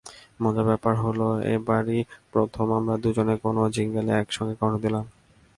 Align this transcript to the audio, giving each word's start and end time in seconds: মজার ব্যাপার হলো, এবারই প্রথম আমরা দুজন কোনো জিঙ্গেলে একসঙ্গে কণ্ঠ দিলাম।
মজার 0.43 0.65
ব্যাপার 0.65 0.93
হলো, 1.03 1.27
এবারই 1.55 1.99
প্রথম 2.33 2.67
আমরা 2.77 2.95
দুজন 3.03 3.27
কোনো 3.43 3.61
জিঙ্গেলে 3.75 4.11
একসঙ্গে 4.15 4.55
কণ্ঠ 4.61 4.75
দিলাম। 4.85 5.05